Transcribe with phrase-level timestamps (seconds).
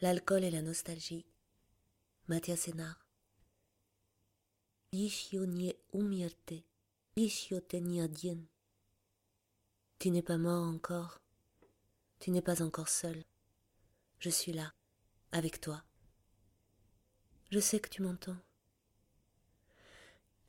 [0.00, 1.26] l'alcool et la nostalgie.
[2.28, 3.06] Mathias Sénard.
[9.98, 11.20] Tu n'es pas mort encore.
[12.18, 13.24] Tu n'es pas encore seul.
[14.18, 14.72] Je suis là,
[15.32, 15.82] avec toi.
[17.50, 18.36] Je sais que tu m'entends.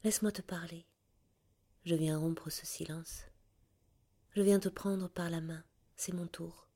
[0.03, 0.85] Laisse-moi te parler.
[1.85, 3.23] Je viens rompre ce silence.
[4.35, 5.63] Je viens te prendre par la main.
[5.95, 6.66] C'est mon tour.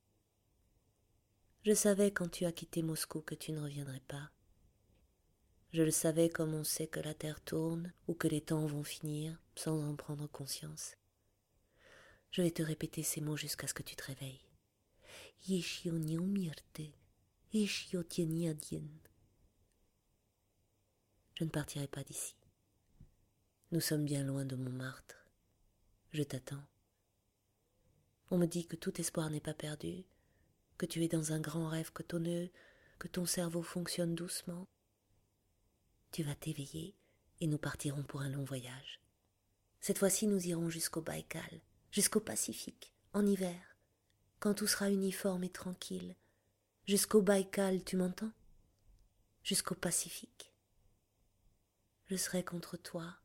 [1.63, 4.31] Je savais quand tu as quitté Moscou que tu ne reviendrais pas.
[5.73, 8.83] Je le savais comme on sait que la terre tourne ou que les temps vont
[8.83, 10.97] finir sans en prendre conscience.
[12.31, 14.41] Je vais te répéter ces mots jusqu'à ce que tu te réveilles.
[21.35, 22.35] Je ne partirai pas d'ici.
[23.71, 25.29] Nous sommes bien loin de Montmartre.
[26.11, 26.63] Je t'attends.
[28.31, 30.05] On me dit que tout espoir n'est pas perdu,
[30.81, 32.49] que tu es dans un grand rêve cotonneux,
[32.97, 34.67] que ton cerveau fonctionne doucement.
[36.11, 36.95] Tu vas t'éveiller
[37.39, 38.99] et nous partirons pour un long voyage.
[39.79, 43.77] Cette fois-ci, nous irons jusqu'au Baïkal, jusqu'au Pacifique, en hiver,
[44.39, 46.15] quand tout sera uniforme et tranquille.
[46.87, 48.33] Jusqu'au Baïkal, tu m'entends?
[49.43, 50.51] Jusqu'au Pacifique.
[52.07, 53.17] Je serai contre toi,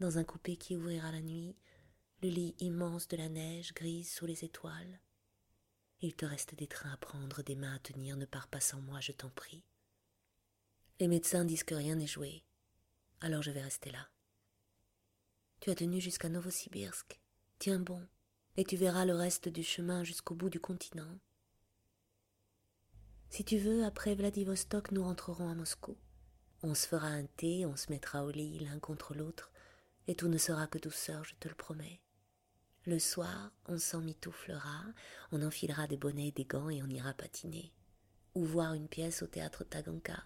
[0.00, 1.54] dans un coupé qui ouvrira la nuit,
[2.22, 4.98] le lit immense de la neige grise sous les étoiles.
[6.00, 8.80] Il te reste des trains à prendre, des mains à tenir, ne pars pas sans
[8.80, 9.64] moi, je t'en prie.
[11.00, 12.44] Les médecins disent que rien n'est joué,
[13.20, 14.08] alors je vais rester là.
[15.60, 17.20] Tu as tenu jusqu'à Novosibirsk,
[17.58, 18.06] tiens bon,
[18.56, 21.18] et tu verras le reste du chemin jusqu'au bout du continent.
[23.30, 25.96] Si tu veux, après Vladivostok, nous rentrerons à Moscou.
[26.62, 29.52] On se fera un thé, on se mettra au lit l'un contre l'autre,
[30.06, 32.00] et tout ne sera que douceur, je te le promets.
[32.88, 34.82] Le soir, on s'en mitouflera,
[35.30, 37.70] on enfilera des bonnets et des gants et on ira patiner.
[38.34, 40.24] Ou voir une pièce au théâtre Taganka.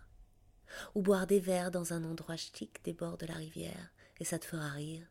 [0.95, 4.39] Ou boire des verres dans un endroit chic des bords de la rivière, et ça
[4.39, 5.05] te fera rire.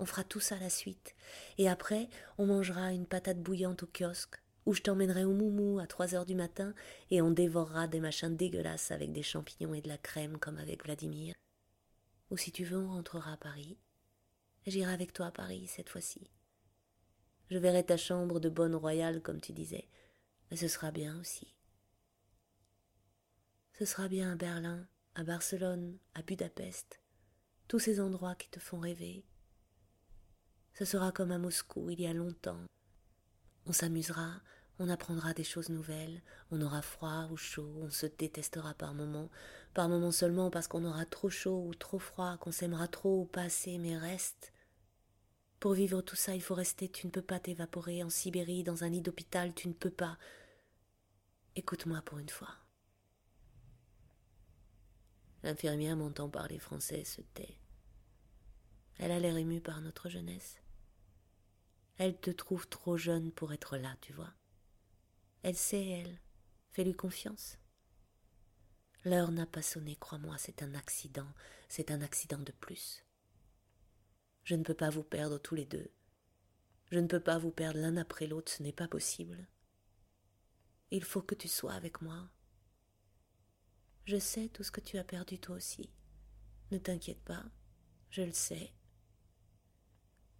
[0.00, 1.14] On fera tout ça la suite.
[1.58, 5.86] Et après, on mangera une patate bouillante au kiosque, ou je t'emmènerai au moumou à
[5.86, 6.74] trois heures du matin,
[7.12, 10.82] et on dévorera des machins dégueulasses avec des champignons et de la crème comme avec
[10.82, 11.36] Vladimir.
[12.32, 13.78] Ou si tu veux, on rentrera à Paris.
[14.66, 16.28] J'irai avec toi à Paris cette fois-ci.
[17.50, 19.88] Je verrai ta chambre de bonne royale, comme tu disais,
[20.50, 21.54] mais ce sera bien aussi.
[23.72, 27.00] Ce sera bien à Berlin, à Barcelone, à Budapest,
[27.66, 29.24] tous ces endroits qui te font rêver.
[30.74, 32.64] Ce sera comme à Moscou il y a longtemps.
[33.66, 34.42] On s'amusera,
[34.78, 39.30] on apprendra des choses nouvelles, on aura froid ou chaud, on se détestera par moments,
[39.74, 43.24] par moments seulement parce qu'on aura trop chaud ou trop froid, qu'on s'aimera trop ou
[43.24, 44.52] pas assez, mais reste,
[45.60, 48.84] pour vivre tout ça, il faut rester, tu ne peux pas t'évaporer en Sibérie, dans
[48.84, 50.18] un lit d'hôpital, tu ne peux pas.
[51.56, 52.54] Écoute-moi pour une fois.
[55.42, 57.58] L'infirmière m'entend parler français, se tait.
[58.98, 60.60] Elle a l'air émue par notre jeunesse.
[61.96, 64.32] Elle te trouve trop jeune pour être là, tu vois.
[65.42, 66.20] Elle sait, elle.
[66.70, 67.58] Fais-lui confiance.
[69.04, 71.28] L'heure n'a pas sonné, crois-moi, c'est un accident,
[71.68, 73.04] c'est un accident de plus.
[74.48, 75.90] Je ne peux pas vous perdre tous les deux.
[76.90, 79.46] Je ne peux pas vous perdre l'un après l'autre, ce n'est pas possible.
[80.90, 82.30] Il faut que tu sois avec moi.
[84.06, 85.90] Je sais tout ce que tu as perdu toi aussi.
[86.70, 87.44] Ne t'inquiète pas,
[88.08, 88.72] je le sais.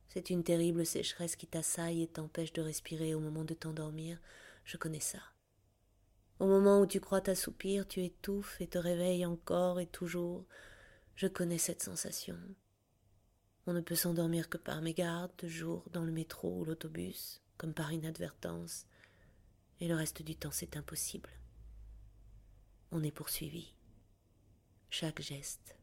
[0.08, 4.18] C'est une terrible sécheresse qui t'assaille et t'empêche de respirer au moment de t'endormir,
[4.64, 5.20] je connais ça.
[6.38, 10.47] Au moment où tu crois t'assoupir, tu étouffes et te réveilles encore et toujours.
[11.14, 12.38] Je connais cette sensation.
[13.68, 17.74] On ne peut s'endormir que par mégarde, de jour, dans le métro ou l'autobus, comme
[17.74, 18.86] par inadvertance,
[19.78, 21.28] et le reste du temps c'est impossible.
[22.92, 23.74] On est poursuivi.
[24.88, 25.76] Chaque geste.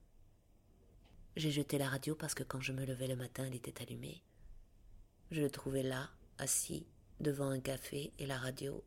[1.35, 4.23] J'ai jeté la radio parce que quand je me levais le matin, elle était allumée.
[5.29, 6.09] Je le trouvais là,
[6.39, 6.87] assis,
[7.19, 8.83] devant un café et la radio.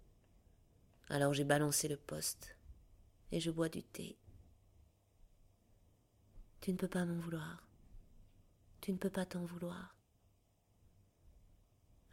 [1.08, 2.56] Alors j'ai balancé le poste
[3.30, 4.18] et je bois du thé.
[6.60, 7.67] Tu ne peux pas m'en vouloir.
[8.88, 9.98] Tu ne peux pas t'en vouloir.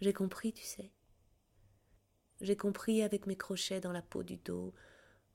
[0.01, 0.92] J'ai compris, tu sais.
[2.42, 4.74] J'ai compris avec mes crochets dans la peau du dos,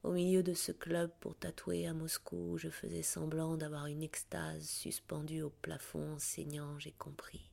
[0.03, 4.03] au milieu de ce club pour tatouer à Moscou où je faisais semblant d'avoir une
[4.03, 7.51] extase suspendue au plafond enseignant, j'ai compris.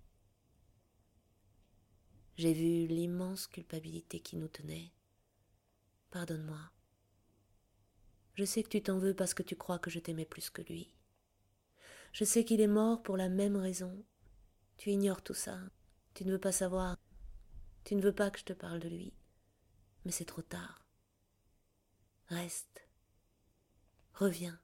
[2.36, 4.92] J'ai vu l'immense culpabilité qui nous tenait.
[6.12, 6.60] Pardonne-moi.
[8.34, 10.62] Je sais que tu t'en veux parce que tu crois que je t'aimais plus que
[10.64, 10.94] lui.
[12.18, 14.04] Je sais qu'il est mort pour la même raison.
[14.78, 15.60] Tu ignores tout ça.
[16.16, 16.98] Tu ne veux pas savoir.
[17.84, 19.14] Tu ne veux pas que je te parle de lui.
[20.04, 20.84] Mais c'est trop tard.
[22.26, 22.90] Reste.
[24.16, 24.60] Reviens.